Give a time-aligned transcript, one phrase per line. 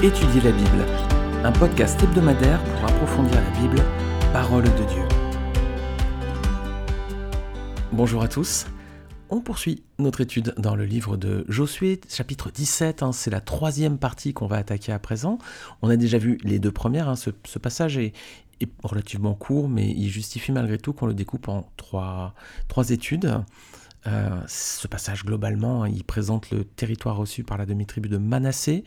[0.00, 0.86] Étudier la Bible,
[1.42, 3.82] un podcast hebdomadaire pour approfondir la Bible,
[4.32, 5.02] parole de Dieu.
[7.90, 8.66] Bonjour à tous.
[9.28, 13.02] On poursuit notre étude dans le livre de Josué, chapitre 17.
[13.02, 13.10] Hein.
[13.10, 15.38] c'est la troisième partie qu'on va attaquer à présent.
[15.82, 17.08] On a déjà vu les deux premières.
[17.08, 17.16] Hein.
[17.16, 18.12] ce, passage est,
[18.84, 22.34] relativement court, mais il justifie malgré tout qu'on le découpe en trois,
[22.90, 23.42] études.
[24.06, 28.84] Euh, ce passage, globalement, il présente le territoire reçu par la demi-tribu de Manassé.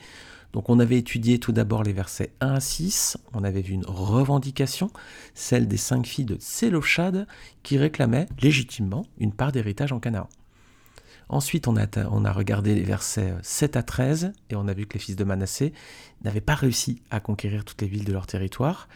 [0.53, 3.85] Donc on avait étudié tout d'abord les versets 1 à 6, on avait vu une
[3.85, 4.89] revendication,
[5.33, 7.25] celle des cinq filles de Sélochad,
[7.63, 10.27] qui réclamaient légitimement une part d'héritage en Canaan.
[11.29, 14.99] Ensuite, on a, regardé les versets 7 à 13 et on a vu que les
[14.99, 15.71] fils de Manassé
[16.25, 18.89] n'avaient pas réussi à conquérir toutes les villes de leur territoire.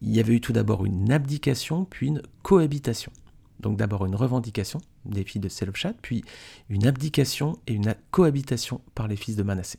[0.00, 3.12] Il y avait eu tout d'abord une abdication, puis une cohabitation.
[3.60, 6.24] Donc d'abord une revendication des filles de Selofchad, puis
[6.70, 9.78] une abdication et une cohabitation par les fils de Manassé.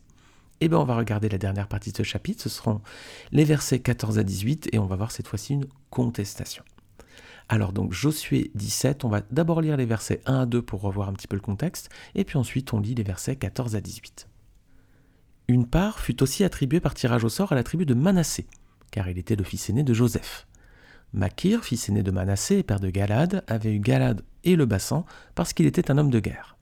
[0.66, 2.80] Eh bien on va regarder la dernière partie de ce chapitre, ce seront
[3.33, 6.64] les versets 14 à 18 et on va voir cette fois-ci une contestation.
[7.50, 11.09] Alors donc Josué 17, on va d'abord lire les versets 1 à 2 pour revoir
[11.09, 14.30] un petit peu le contexte, et puis ensuite on lit les versets 14 à 18.
[15.50, 18.48] Une part fut aussi attribuée par tirage au sort à la tribu de Manassé,
[18.89, 20.48] car il était le fils aîné de Joseph.
[21.11, 25.03] Makir, fils aîné de Manassé et père de Galad, avait eu Galad et le bassan
[25.36, 26.55] parce qu'il était un homme de guerre.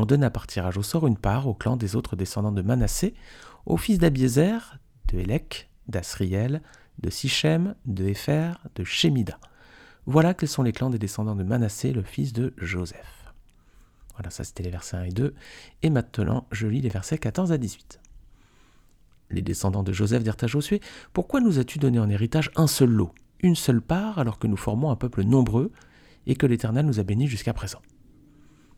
[0.00, 3.14] On donna par tirage au sort une part au clan des autres descendants de Manassé,
[3.66, 6.62] aux fils d'Abiézer, de Élec, d'Asriel,
[7.02, 9.40] de Sichem, de Épher, de Shemida.
[10.06, 13.32] Voilà quels sont les clans des descendants de Manassé, le fils de Joseph.
[14.14, 15.34] Voilà, ça c'était les versets 1 et 2.
[15.82, 18.00] Et maintenant, je lis les versets 14 à 18.
[19.30, 20.80] Les descendants de Joseph dirent à Josué
[21.12, 24.56] Pourquoi nous as-tu donné en héritage un seul lot une seule part alors que nous
[24.56, 25.72] formons un peuple nombreux
[26.28, 27.80] et que l'Éternel nous a bénis jusqu'à présent?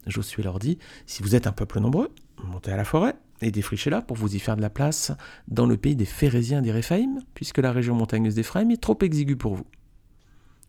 [0.06, 2.10] Josué leur dit, si vous êtes un peuple nombreux,
[2.44, 5.12] montez à la forêt et défrichez-la pour vous y faire de la place
[5.48, 9.36] dans le pays des Phérésiens des Réphaïm, puisque la région montagneuse d'Éphraïm est trop exiguë
[9.36, 9.66] pour vous.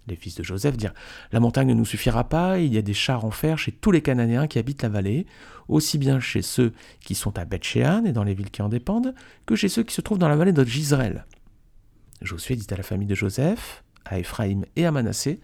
[0.07, 0.94] Les fils de Joseph dirent,
[1.31, 3.91] la montagne ne nous suffira pas, il y a des chars en fer chez tous
[3.91, 5.28] les Cananéens qui habitent la vallée,
[5.67, 9.13] aussi bien chez ceux qui sont à Bethshéan et dans les villes qui en dépendent,
[9.45, 11.25] que chez ceux qui se trouvent dans la vallée de Gisraël.
[12.22, 15.39] Josué dit à la famille de Joseph, à Éphraïm et à Manassé,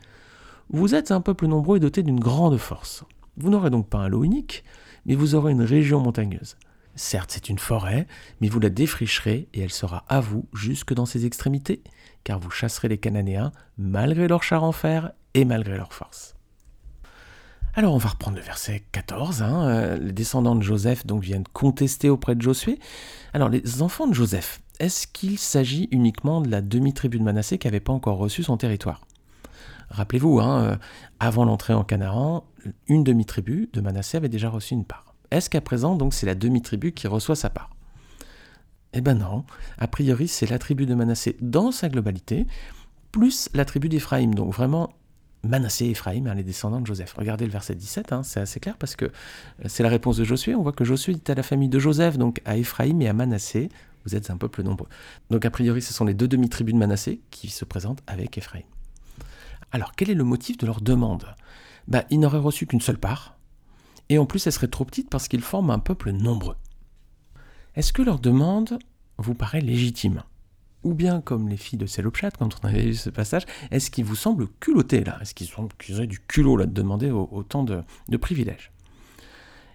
[0.69, 3.05] Vous êtes un peuple nombreux et doté d'une grande force.
[3.37, 4.63] Vous n'aurez donc pas un lot unique,
[5.05, 6.57] mais vous aurez une région montagneuse.
[6.95, 8.07] Certes, c'est une forêt,
[8.41, 11.83] mais vous la défricherez et elle sera à vous jusque dans ses extrémités,
[12.23, 16.35] car vous chasserez les Cananéens malgré leurs chars en fer et malgré leur force.
[17.75, 19.43] Alors on va reprendre le verset 14.
[19.43, 19.67] Hein.
[19.67, 22.79] Euh, les descendants de Joseph donc viennent contester auprès de Josué.
[23.33, 27.67] Alors les enfants de Joseph, est-ce qu'il s'agit uniquement de la demi-tribu de Manassé qui
[27.67, 29.06] n'avait pas encore reçu son territoire?
[29.89, 30.75] Rappelez-vous, hein, euh,
[31.19, 32.43] avant l'entrée en Canaan,
[32.87, 35.15] une demi-tribu de Manassé avait déjà reçu une part.
[35.31, 37.69] Est-ce qu'à présent, donc, c'est la demi-tribu qui reçoit sa part?
[38.93, 39.43] Eh ben non.
[39.77, 42.47] A priori, c'est la tribu de Manassé dans sa globalité,
[43.11, 44.33] plus la tribu d'Éphraïm.
[44.33, 44.93] Donc vraiment,
[45.43, 47.13] Manassé et Éphraïm, hein, les descendants de Joseph.
[47.13, 49.09] Regardez le verset 17, hein, c'est assez clair parce que euh,
[49.65, 50.55] c'est la réponse de Josué.
[50.55, 53.13] On voit que Josué dit à la famille de Joseph, donc à Éphraïm et à
[53.13, 53.69] Manassé,
[54.05, 54.87] vous êtes un peuple nombreux.
[55.29, 58.61] Donc a priori, ce sont les deux demi-tribus de Manassé qui se présentent avec Ephraim.
[59.71, 61.25] Alors, quel est le motif de leur demande?
[61.87, 63.37] Bah, Ils n'auraient reçu qu'une seule part,
[64.09, 66.55] et en plus, elle serait trop petite parce qu'ils forment un peuple nombreux.
[67.75, 68.79] Est-ce que leur demande
[69.17, 70.23] vous paraît légitime?
[70.83, 74.05] Ou bien, comme les filles de Selopchat, quand on avait vu ce passage, est-ce qu'ils
[74.05, 75.17] vous semblent culottés là?
[75.21, 75.67] Est-ce qu'ils ont
[76.05, 77.83] du culot là de demander autant de,
[78.17, 78.71] privilèges?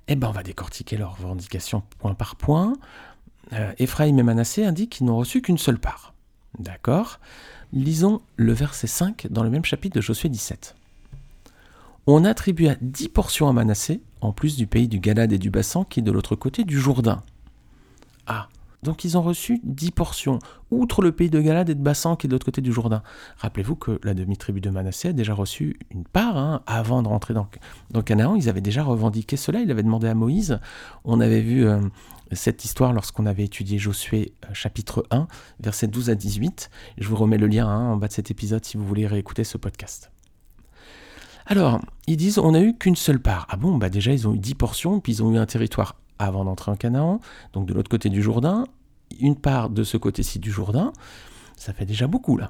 [0.08, 2.72] Eh bien, on va décortiquer leurs revendications point par point.
[3.52, 6.11] Euh, Ephraim et Manassé indiquent qu'ils n'ont reçu qu'une seule part.
[6.58, 7.20] D'accord
[7.72, 10.76] Lisons le verset 5 dans le même chapitre de Josué 17.
[12.06, 15.84] On attribua dix portions à Manassé, en plus du pays du Galad et du Bassan
[15.88, 17.22] qui est de l'autre côté du Jourdain.
[18.26, 18.48] Ah,
[18.82, 22.26] donc ils ont reçu dix portions, outre le pays de Galad et de Bassan qui
[22.26, 23.02] est de l'autre côté du Jourdain.
[23.36, 27.32] Rappelez-vous que la demi-tribu de Manassé a déjà reçu une part, hein, avant de rentrer
[27.32, 30.58] dans, Canaan, ils avaient déjà revendiqué cela, ils avaient demandé à Moïse.
[31.04, 31.80] On avait vu euh,
[32.32, 35.28] cette histoire lorsqu'on avait étudié Josué euh, chapitre 1,
[35.60, 36.70] versets 12 à 18.
[36.98, 39.44] Je vous remets le lien hein, en bas de cet épisode si vous voulez réécouter
[39.44, 40.10] ce podcast.
[41.46, 43.46] Alors, ils disent on n'a eu qu'une seule part.
[43.48, 45.96] Ah bon, bah déjà ils ont eu dix portions, puis ils ont eu un territoire
[46.18, 47.20] avant d'entrer en Canaan,
[47.52, 48.64] donc de l'autre côté du Jourdain,
[49.20, 50.92] une part de ce côté-ci du Jourdain,
[51.56, 52.48] ça fait déjà beaucoup là.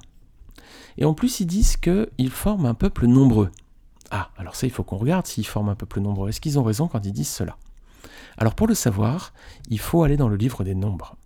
[0.99, 3.51] Et en plus, ils disent qu'ils forment un peuple nombreux.
[4.11, 6.29] Ah, alors ça, il faut qu'on regarde s'ils forment un peuple nombreux.
[6.29, 7.57] Est-ce qu'ils ont raison quand ils disent cela?
[8.37, 9.33] Alors pour le savoir,
[9.69, 11.17] il faut aller dans le livre des nombres.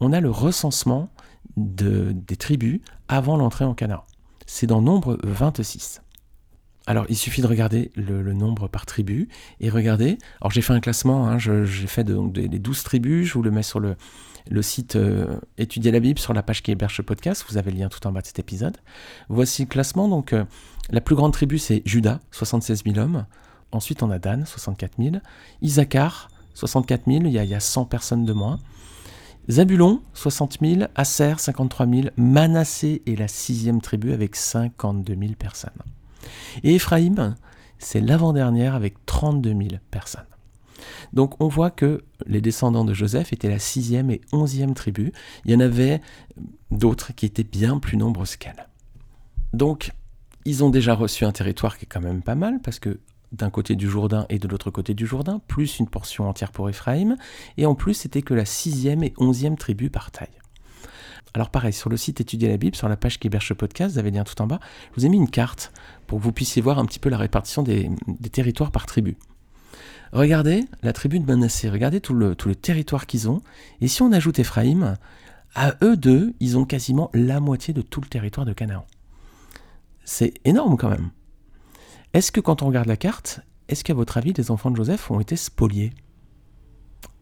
[0.00, 1.10] On a le recensement
[1.56, 4.04] de, des tribus avant l'entrée en Canaan.
[4.46, 6.02] C'est dans Nombre 26.
[6.88, 9.28] Alors, il suffit de regarder le, nombre par tribu
[9.60, 10.16] et regarder.
[10.40, 13.50] Alors, j'ai fait un classement, hein, j'ai fait donc les 12 tribus, je vous le
[13.50, 13.94] mets sur le,
[14.48, 17.44] le site euh, Étudier la Bible sur la page qui héberge ce podcast.
[17.50, 18.78] Vous avez le lien tout en bas de cet épisode.
[19.28, 20.08] Voici le classement.
[20.08, 20.46] Donc, euh,
[20.88, 23.26] la plus grande tribu, c'est Judas, 76 000 hommes.
[23.70, 25.16] Ensuite, on a Dan, 64 000.
[25.60, 27.24] Isaacar, 64 000.
[27.26, 28.60] Il y a, il y a 100 personnes de moins.
[29.50, 30.82] Zabulon, 60 000.
[30.94, 32.08] Aser, 53 000.
[32.16, 35.82] Manassé est la sixième tribu avec 52 000 personnes.
[36.62, 37.36] Et Ephraïm,
[37.78, 40.26] c'est l'avant-dernière avec 32 000 personnes.
[41.12, 45.12] Donc on voit que les descendants de Joseph étaient la sixième et onzième tribu.
[45.44, 46.00] Il y en avait
[46.70, 48.68] d'autres qui étaient bien plus nombreuses qu'elles.
[49.52, 49.92] Donc
[50.44, 53.00] ils ont déjà reçu un territoire qui est quand même pas mal parce que
[53.32, 56.70] d'un côté du Jourdain et de l'autre côté du Jourdain, plus une portion entière pour
[56.70, 57.16] Ephraïm,
[57.58, 60.28] et en plus c'était que la sixième et onzième tribu par taille.
[61.34, 63.98] Alors pareil, sur le site Étudier la Bible, sur la page qui héberge podcast, vous
[63.98, 64.60] avez le lien tout en bas,
[64.90, 65.72] je vous ai mis une carte
[66.06, 67.90] pour que vous puissiez voir un petit peu la répartition des,
[68.32, 69.16] territoires par tribu.
[70.12, 73.42] Regardez la tribu de Manassé, regardez tout le, tout le territoire qu'ils ont,
[73.80, 74.96] et si on ajoute Éphraïm,
[75.54, 78.86] à eux deux, ils ont quasiment la moitié de tout le territoire de Canaan.
[80.04, 81.10] C'est énorme quand même.
[82.14, 85.10] Est-ce que quand on regarde la carte, est-ce qu'à votre avis, les enfants de Joseph
[85.10, 85.92] ont été spoliés?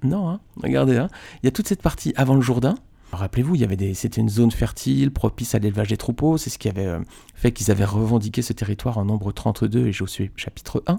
[0.03, 1.09] Non, hein regardez, hein
[1.43, 2.77] il y a toute cette partie avant le Jourdain,
[3.13, 3.57] Rappelez-vous,
[3.95, 6.39] c'était une zone fertile, propice à l'élevage des troupeaux.
[6.39, 7.01] C'est ce qui avait euh,
[7.35, 10.99] fait qu'ils avaient revendiqué ce territoire en nombre 32 et Josué chapitre 1.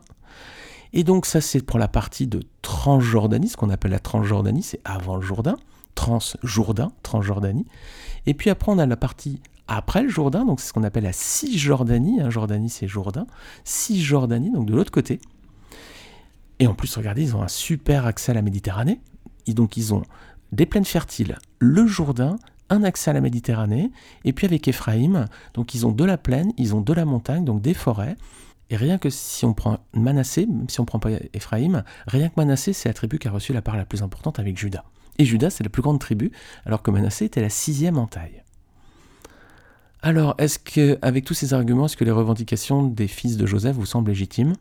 [0.93, 4.79] Et donc ça, c'est pour la partie de Transjordanie, ce qu'on appelle la Transjordanie, c'est
[4.85, 5.57] avant le Jourdain,
[5.95, 7.65] Transjourdain, Transjordanie.
[8.25, 11.03] Et puis après, on a la partie après le Jourdain, donc c'est ce qu'on appelle
[11.03, 12.21] la Cisjordanie.
[12.21, 13.27] Hein, Jordanie, c'est Jourdain.
[13.65, 15.19] Cisjordanie, donc de l'autre côté.
[16.59, 19.01] Et en plus, regardez, ils ont un super accès à la Méditerranée.
[19.53, 20.03] Donc ils ont
[20.51, 22.37] des plaines fertiles, le Jourdain,
[22.69, 23.91] un accès à la Méditerranée,
[24.25, 27.45] et puis avec Éphraïm, donc ils ont de la plaine, ils ont de la montagne,
[27.45, 28.15] donc des forêts.
[28.69, 32.27] Et rien que si on prend Manassé, même si on ne prend pas Éphraïm, rien
[32.27, 34.83] que Manassé, c'est la tribu qui a reçu la part la plus importante avec Judas.
[35.19, 36.31] Et Judas, c'est la plus grande tribu,
[36.65, 38.43] alors que Manassé était la sixième en taille.
[40.01, 43.75] Alors, est-ce que, avec tous ces arguments, est-ce que les revendications des fils de Joseph
[43.75, 44.53] vous semblent légitimes?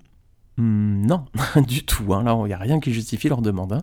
[0.57, 1.27] Hmm, non,
[1.67, 2.15] du tout.
[2.15, 2.23] Hein.
[2.23, 3.73] Là, il n'y a rien qui justifie leur demande.
[3.73, 3.83] Hein.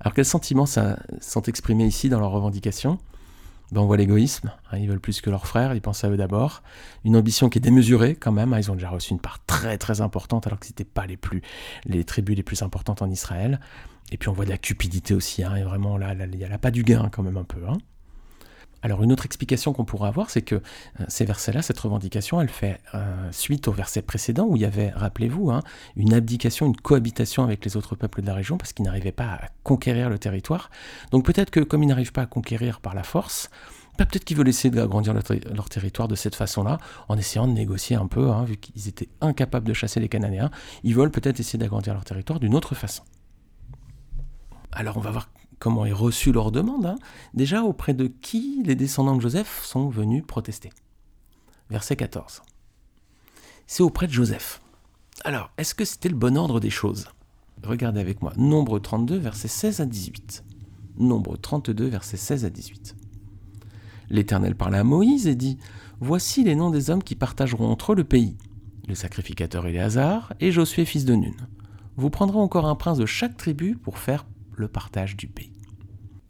[0.00, 2.98] Alors, quels sentiments sont exprimés ici dans leurs revendications?
[3.72, 4.50] Ben, On voit l'égoïsme.
[4.72, 4.78] Hein.
[4.78, 6.62] ils veulent plus que leurs frères, ils pensent à eux d'abord.
[7.04, 8.54] Une ambition qui est démesurée quand même.
[8.58, 11.16] Ils ont déjà reçu une part très très importante alors que ce n'étaient pas les,
[11.16, 11.42] plus,
[11.84, 13.60] les tribus les plus importantes en Israël.
[14.10, 15.42] Et puis on voit de la cupidité aussi.
[15.42, 17.60] Et vraiment, là, il n'y a pas du gain quand même un peu.
[18.82, 22.48] Alors une autre explication qu'on pourrait avoir, c'est que euh, ces versets-là, cette revendication, elle
[22.48, 25.60] fait euh, suite au verset précédent où il y avait, rappelez-vous, hein,
[25.96, 29.24] une abdication, une cohabitation avec les autres peuples de la région parce qu'ils n'arrivaient pas
[29.24, 30.70] à conquérir le territoire.
[31.10, 33.50] Donc peut-être que comme ils n'arrivent pas à conquérir par la force,
[33.98, 36.78] bah, peut-être qu'ils veulent essayer d'agrandir leur, territoire de cette façon-là,
[37.08, 40.50] en essayant de négocier un peu, hein, vu qu'ils étaient incapables de chasser les Cananéens,
[40.84, 43.02] ils veulent peut-être essayer d'agrandir leur territoire d'une autre façon.
[44.72, 45.28] Alors on va voir
[45.60, 46.96] comment est reçue leur demande, hein.
[47.32, 50.70] déjà auprès de qui les descendants de Joseph sont venus protester.
[51.70, 52.42] Verset 14.
[53.68, 54.60] C'est auprès de Joseph.
[55.22, 57.06] Alors, est-ce que c'était le bon ordre des choses?
[57.62, 58.32] Regardez avec moi.
[58.36, 60.42] Nombre 32, verset 16 à 18.
[60.98, 62.96] Nombre 32, verset 16 à 18.
[64.08, 65.58] L'Éternel parla à Moïse et dit
[66.00, 68.36] Voici les noms des hommes qui partageront entre eux le pays
[68.90, 71.36] le sacrificateur Éléazar et Josué fils de Nun.
[71.96, 75.52] Vous prendrez encore un prince de chaque tribu pour faire le partage du pays.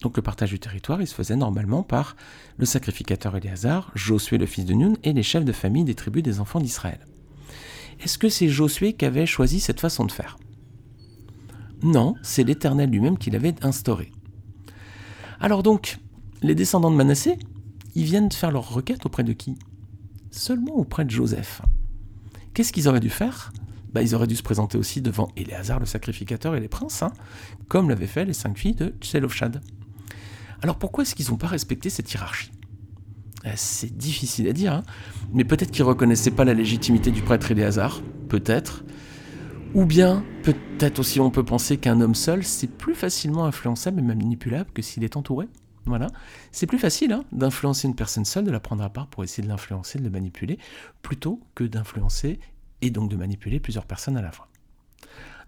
[0.03, 2.17] Donc le partage du territoire, il se faisait normalement par
[2.57, 6.23] le sacrificateur Éléazar, Josué le fils de Nun et les chefs de famille des tribus
[6.23, 7.07] des enfants d'Israël.
[8.01, 10.39] Est-ce que c'est Josué qui avait choisi cette façon de faire?
[11.83, 14.11] Non, c'est l'Éternel lui-même qui l'avait instauré.
[15.39, 15.99] Alors donc,
[16.43, 17.39] les descendants de Manassé,
[17.95, 19.59] ils viennent faire leur requête auprès de qui?
[20.31, 21.61] Seulement auprès de Joseph.
[22.55, 23.53] Qu'est-ce qu'ils auraient dû faire?
[23.93, 27.13] Bah, ils auraient dû se présenter aussi devant Éléazar le sacrificateur et les princes, hein,
[27.69, 29.61] comme l'avaient fait les cinq filles de Tselofshad.
[30.63, 32.53] Alors pourquoi est-ce qu'ils n'ont pas respecté cette hiérarchie?
[33.45, 34.83] Eh, C'est difficile à dire, hein,
[35.33, 38.85] mais peut-être qu'ils ne reconnaissaient pas la légitimité du prêtre Éléazar, peut-être.
[39.75, 44.03] Ou bien, peut-être aussi on peut penser qu'un homme seul, c'est plus facilement influençable et
[44.03, 45.49] manipulable que s'il est entouré.
[45.87, 46.09] Voilà.
[46.53, 49.43] C'est plus facile hein, d'influencer une personne seule, de la prendre à part pour essayer
[49.43, 50.59] de l'influencer, de le manipuler,
[51.03, 52.39] plutôt que d'influencer
[52.83, 54.49] et donc de manipuler plusieurs personnes à la fois.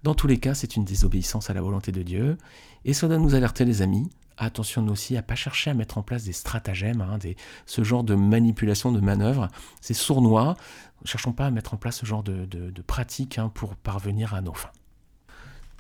[0.02, 2.38] Dans tous les cas, c'est une désobéissance à la volonté de Dieu,
[2.84, 4.08] et ça doit nous alerter les amis.
[4.38, 7.36] Attention aussi à pas chercher à mettre en place des stratagèmes, hein, des,
[7.66, 9.48] ce genre de manipulation, de manœuvre.
[9.80, 10.56] C'est sournois.
[11.02, 12.46] Ne cherchons pas à mettre en place ce genre de,
[12.86, 14.70] pratiques hein, pour parvenir à nos fins.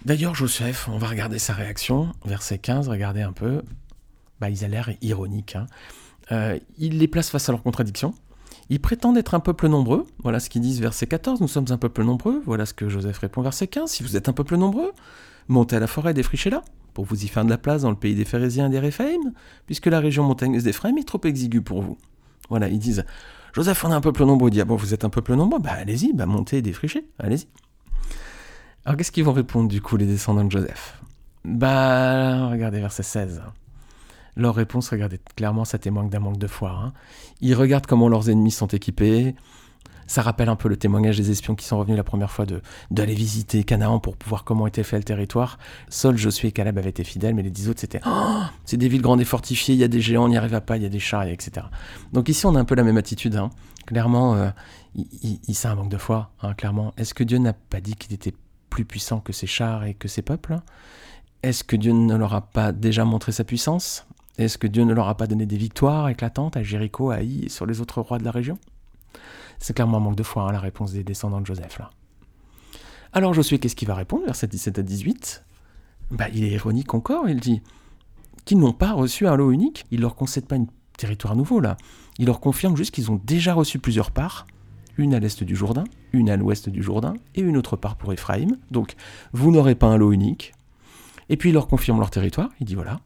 [0.04, 2.12] D'ailleurs, Joseph, on va regarder sa réaction.
[2.24, 3.62] Verset 15, regardez un peu.
[4.40, 5.54] Bah, il a l'air ironique.
[5.54, 5.66] Hein.
[6.32, 8.14] Euh, il les place face à leurs contradictions.
[8.68, 11.76] Ils prétendent être un peuple nombreux, voilà ce qu'ils disent verset 14, nous sommes un
[11.76, 14.92] peuple nombreux, voilà ce que Joseph répond verset 15, si vous êtes un peuple nombreux,
[15.48, 16.62] montez à la forêt, défrichez-la,
[16.94, 19.32] pour vous y faire de la place dans le pays des Phérésiens et des Réphaïm,
[19.66, 21.98] puisque la région montagneuse d'Éphraïm est trop exiguë pour vous.
[22.48, 23.04] Voilà, ils disent,
[23.52, 25.58] Joseph, on est un peuple nombreux, il dit, ah bon, vous êtes un peuple nombreux,
[25.58, 27.46] bah allez-y, bah montez et défrichez, allez-y.
[28.84, 31.00] Alors qu'est-ce qu'ils vont répondre du coup les descendants de Joseph?
[31.44, 33.42] Bah, regardez verset 16.
[34.36, 36.70] Leur réponse, regardez, clairement, ça témoigne d'un manque de foi.
[36.70, 36.92] Hein.
[37.40, 39.34] Ils regardent comment leurs ennemis sont équipés.
[40.12, 42.44] Ça rappelle un peu le témoignage des espions qui sont revenus la première fois
[42.90, 45.58] d'aller visiter Canaan pour voir comment était fait le territoire.
[45.88, 48.88] Seul Josué et Caleb avaient été fidèles, mais les dix autres, c'était oh, c'est des
[48.88, 50.86] villes grandes et fortifiées, il y a des géants, on n'y arrive pas, il y
[50.86, 51.64] a des chars, etc.
[52.12, 53.36] Donc ici, on a un peu la même attitude.
[53.36, 53.48] Hein.
[53.86, 54.50] Clairement, euh,
[54.94, 56.92] il, il, un manque de foi, hein, clairement.
[56.98, 58.34] Est-ce que Dieu n'a pas dit qu'il était
[58.68, 60.58] plus puissant que ses chars et que ses peuples?
[61.42, 64.06] Est-ce que Dieu ne leur a pas déjà montré sa puissance?
[64.36, 67.46] Est-ce que Dieu ne leur a pas donné des victoires éclatantes à Jéricho, à Haï
[67.46, 68.58] et sur les autres rois de la région?
[69.62, 71.78] C'est clairement un manque de foi, hein, la réponse des descendants de Joseph.
[71.78, 71.90] Là.
[73.12, 75.44] Alors Josué, qu'est-ce qu'il va répondre, versets 17 à 18
[76.10, 77.62] bah, Il est ironique encore, il dit
[78.44, 80.66] qu'ils n'ont pas reçu un lot unique, il leur concède pas un
[80.98, 81.76] territoire nouveau là,
[82.18, 84.48] il leur confirme juste qu'ils ont déjà reçu plusieurs parts,
[84.98, 88.12] une à l'est du Jourdain, une à l'ouest du Jourdain et une autre part pour
[88.12, 88.56] Éphraïm.
[88.72, 88.96] Donc
[89.32, 90.54] vous n'aurez pas un lot unique.
[91.28, 92.98] Et puis il leur confirme leur territoire, il dit voilà,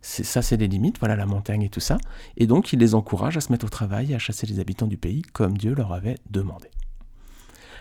[0.00, 1.98] ça c'est les limites, voilà la montagne et tout ça.
[2.36, 4.86] Et donc il les encourage à se mettre au travail et à chasser les habitants
[4.86, 6.68] du pays comme Dieu leur avait demandé.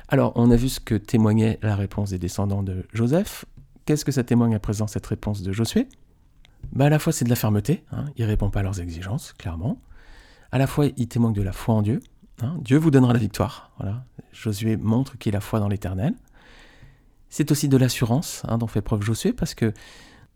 [0.07, 3.45] Alors on a vu ce que témoignait la réponse des descendants de Joseph.
[3.86, 5.88] Qu'est-ce que ça témoigne à présent cette réponse de Josué?
[6.74, 8.81] Bah, À la fois c'est de la fermeté, hein, il ne répond pas à leurs
[8.81, 9.79] exigences, clairement.
[10.51, 12.00] À la fois il témoigne de la foi en Dieu.
[12.41, 13.71] Hein, Dieu vous donnera la victoire.
[13.77, 14.05] Voilà.
[14.31, 16.13] Josué montre qu'il a foi dans l'éternel.
[17.29, 19.74] C'est aussi de l'assurance hein, dont fait preuve Josué parce que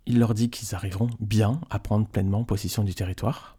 [0.05, 3.58] il leur dit qu'ils arriveront bien à prendre pleinement possession du territoire.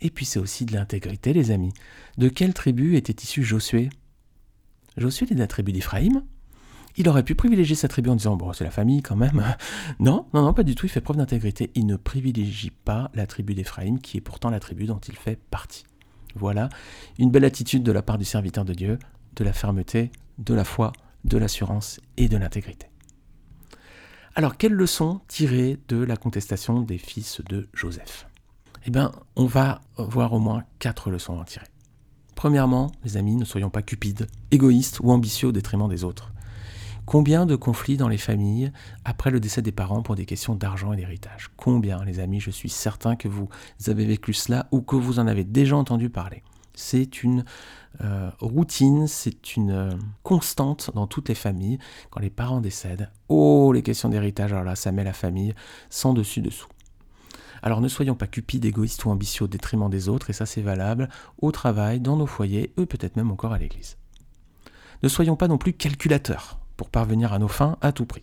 [0.00, 1.72] Et puis c'est aussi de l'intégrité, les amis.
[2.18, 3.88] De quelle tribu était issu Josué?
[4.96, 6.22] Josué est de la tribu d'Éphraïm.
[6.98, 9.42] Il aurait pu privilégier sa tribu en disant Bon, c'est la famille quand même.
[10.00, 10.86] Non, non, non, pas du tout.
[10.86, 11.70] Il fait preuve d'intégrité.
[11.74, 15.38] Il ne privilégie pas la tribu d'Éphraïm, qui est pourtant la tribu dont il fait
[15.50, 15.84] partie.
[16.34, 16.68] Voilà
[17.18, 18.98] une belle attitude de la part du serviteur de Dieu,
[19.36, 20.92] de la fermeté, de la foi,
[21.24, 22.88] de l'assurance et de l'intégrité.
[24.38, 28.26] Alors, quelle leçon tirer de la contestation des fils de Joseph?
[28.84, 31.64] Eh bien, on va voir au moins quatre leçons à en tirer.
[32.34, 36.32] Premièrement, les amis, ne soyons pas cupides, égoïstes ou ambitieux au détriment des autres.
[37.06, 38.72] Combien de conflits dans les familles
[39.06, 41.48] après le décès des parents pour des questions d'argent et d'héritage?
[41.56, 43.48] Combien, les amis, je suis certain que vous
[43.86, 46.42] avez vécu cela ou que vous en avez déjà entendu parler.
[46.76, 47.44] C'est une
[48.02, 49.90] euh, routine, c'est une euh,
[50.22, 51.78] constante dans toutes les familles.
[52.10, 55.54] Quand les parents décèdent, oh, les questions d'héritage, alors là, ça met la famille
[55.90, 56.68] sans dessus-dessous.
[57.62, 60.60] Alors ne soyons pas cupides, égoïstes ou ambitieux au détriment des autres, et ça c'est
[60.62, 61.08] valable
[61.40, 63.96] au travail, dans nos foyers, eux peut-être même encore à l'église.
[65.02, 68.22] Ne soyons pas non plus calculateurs pour parvenir à nos fins à tout prix.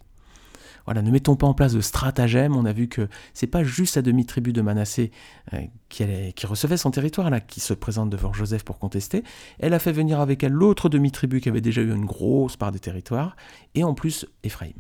[0.86, 2.56] Voilà, ne mettons pas en place de stratagème.
[2.56, 5.12] On a vu que c'est pas juste la demi-tribu de Manassé
[5.54, 9.24] euh, qui, recevait son territoire là, qui se présente devant Joseph pour contester.
[9.60, 12.72] Elle a fait venir avec elle l'autre demi-tribu qui avait déjà eu une grosse part
[12.72, 13.36] des territoires,
[13.76, 14.74] et en plus Éphraïm.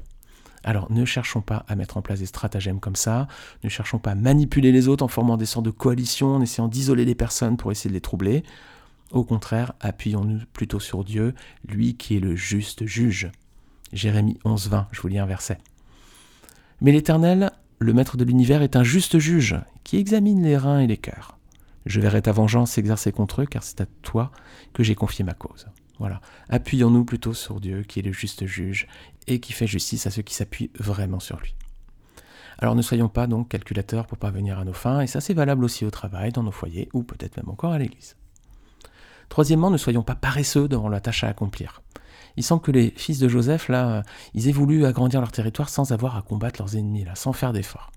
[0.65, 3.27] Alors ne cherchons pas à mettre en place des stratagèmes comme ça,
[3.63, 6.67] ne cherchons pas à manipuler les autres en formant des sortes de coalitions, en essayant
[6.67, 8.43] d'isoler les personnes pour essayer de les troubler.
[9.11, 11.35] Au contraire, appuyons-nous plutôt sur Dieu,
[11.67, 13.29] lui qui est le juste juge.
[13.91, 15.59] Jérémie 11, 20, je vous lis un verset.
[16.81, 20.87] Mais l'Éternel, le Maître de l'univers, est un juste juge qui examine les reins et
[20.87, 21.37] les cœurs.
[21.85, 24.31] Je verrai ta vengeance s'exercer contre eux, car c'est à toi
[24.73, 25.67] que j'ai confié ma cause.
[25.99, 26.21] Voilà.
[26.49, 28.87] Appuyons-nous plutôt sur Dieu, qui est le juste juge,
[29.27, 31.55] et qui fait justice à ceux qui s'appuient vraiment sur lui.
[32.57, 35.65] Alors ne soyons pas donc calculateurs pour parvenir à nos fins, et ça c'est valable
[35.65, 38.15] aussi au travail, dans nos foyers, ou peut-être même encore à l'église.
[39.29, 41.81] Troisièmement, ne soyons pas paresseux devant la tâche à accomplir
[42.37, 44.01] il semble que les fils de Joseph, là, euh,
[44.33, 47.53] ils aient voulu agrandir leur territoire sans avoir à combattre leurs ennemis, là, sans faire
[47.53, 47.91] d'efforts.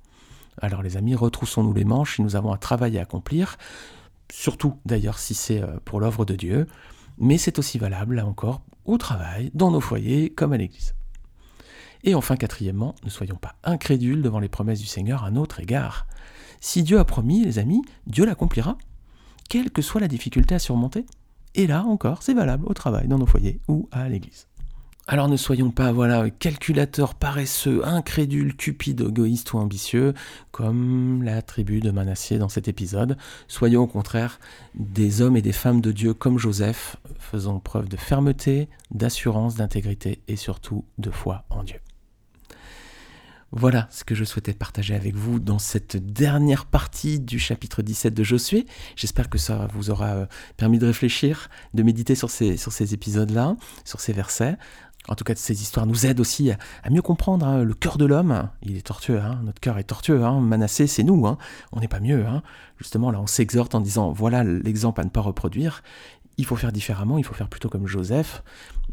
[0.60, 3.56] Alors les amis, retroussons-nous les manches, nous avons un travail à accomplir,
[4.32, 6.66] surtout d'ailleurs si c'est euh, pour l'œuvre de Dieu,
[7.18, 10.94] mais c'est aussi valable, là encore, au travail, dans nos foyers, comme à l'Église.
[12.04, 16.06] Et enfin, quatrièmement, ne soyons pas incrédules devant les promesses du Seigneur à notre égard.
[16.60, 18.78] Si Dieu a promis, les amis, Dieu l'accomplira,
[19.48, 21.04] quelle que soit la difficulté à surmonter.
[21.56, 24.46] Et là encore, c'est valable au travail, dans nos foyers ou à l'église.
[25.08, 30.14] Alors ne soyons pas voilà calculateurs paresseux, incrédules, cupides, égoïstes ou ambitieux,
[30.50, 33.16] comme la tribu de Manassé dans cet épisode.
[33.46, 34.40] Soyons au contraire
[34.74, 40.22] des hommes et des femmes de Dieu comme Joseph, faisant preuve de fermeté, d'assurance, d'intégrité
[40.26, 41.78] et surtout de foi en Dieu.
[43.52, 48.12] Voilà ce que je souhaitais partager avec vous dans cette dernière partie du chapitre 17
[48.12, 48.66] de Josué.
[48.96, 50.26] J'espère que ça vous aura euh,
[50.56, 54.56] permis de réfléchir, de méditer sur ces, sur épisodes-là, sur ces versets.
[55.08, 56.58] En tout cas, ces histoires nous aident aussi à,
[56.90, 58.50] mieux comprendre hein, le cœur de l'homme.
[58.62, 60.24] Il est tortueux, hein, notre cœur est tortueux.
[60.24, 60.40] Hein.
[60.40, 61.38] Manassé, c'est nous, hein.
[61.70, 62.26] on n'est pas mieux.
[62.78, 65.84] Justement, là, on s'exhorte en disant voilà l'exemple à ne pas reproduire.
[66.36, 68.42] Il faut faire différemment, il faut faire plutôt comme Joseph.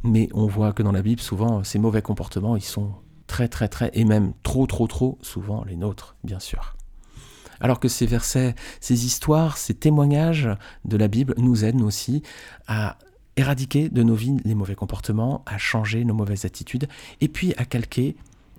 [0.04, 2.94] Mais on voit que dans la Bible, souvent, ces mauvais comportements, ils sont
[3.28, 6.76] très très très, et même trop trop trop souvent les nôtres, bien sûr.
[7.60, 10.50] Alors que ces versets, ces histoires, ces témoignages
[10.86, 12.22] de la Bible nous aident aussi
[12.68, 12.98] à
[13.36, 16.88] éradiquer de nos vies les mauvais comportements, à changer nos mauvaises attitudes,
[17.22, 18.16] et puis à calquer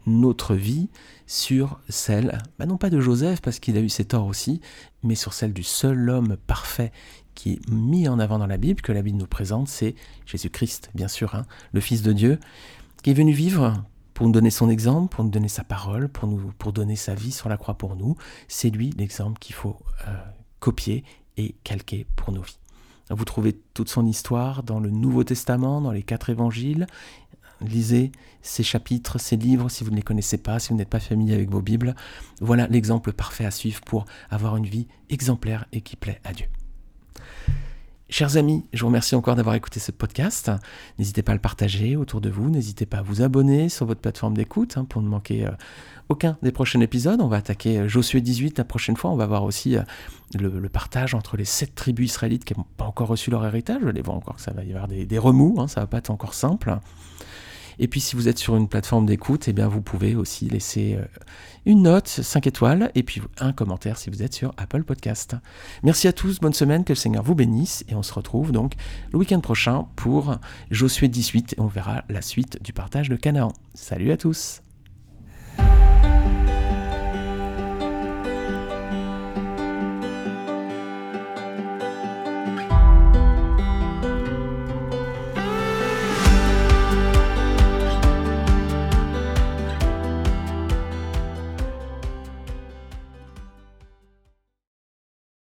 [0.07, 0.89] notre vie
[1.27, 4.61] sur celle, bah non pas de Joseph parce qu'il a eu ses torts aussi,
[5.03, 6.93] mais sur celle du seul homme parfait
[7.35, 9.95] qui est mis en avant dans la Bible, que la Bible nous présente, c'est
[10.27, 12.39] Jésus-Christ, bien sûr, hein, le Fils de Dieu,
[13.03, 13.75] qui est venu vivre
[14.15, 17.15] pour nous donner son exemple, pour nous donner sa parole, pour, nous, pour donner sa
[17.15, 18.17] vie sur la croix pour nous.
[18.49, 20.17] C'est lui l'exemple qu'il faut euh,
[20.61, 21.05] copier
[21.37, 22.59] et calquer pour nos vies.
[23.11, 26.87] Vous trouvez toute son histoire dans le Nouveau Testament, dans les quatre évangiles.
[27.61, 31.01] Lisez ces chapitres, ces livres si vous ne les connaissez pas, si vous n'êtes pas
[31.01, 31.95] familier avec vos Bibles.
[32.41, 36.47] Voilà l'exemple parfait à suivre pour avoir une vie exemplaire et qui plaît à Dieu.
[38.17, 40.49] Chers amis, je vous remercie encore d'avoir écouté ce podcast.
[41.01, 44.01] N'hésitez pas à le partager autour de vous, n'hésitez pas à vous abonner sur votre
[44.01, 45.51] plateforme d'écoute hein, pour ne manquer euh,
[46.09, 47.21] aucun des prochains épisodes.
[47.21, 49.11] On va attaquer euh, Josué 18 la prochaine fois.
[49.11, 49.83] On va voir aussi euh,
[50.39, 53.81] le, partage entre les sept tribus israélites qui n'ont pas encore reçu leur héritage.
[53.83, 55.99] Je les vois encore que ça va y avoir des, remous, hein, ça va pas
[55.99, 56.79] être encore simple.
[57.79, 60.97] Et puis si vous êtes sur une plateforme d'écoute, eh bien vous pouvez aussi laisser
[60.99, 61.05] euh,
[61.67, 65.37] une note, 5 étoiles, et puis un commentaire si vous êtes sur Apple Podcast.
[65.83, 68.75] Merci à tous, bonne semaine, que le Seigneur vous bénisse, et on se retrouve donc
[69.13, 70.37] le week-end prochain pour
[70.71, 73.53] Josué 18, et on verra la suite du partage de Canaan.
[73.75, 74.61] Salut à tous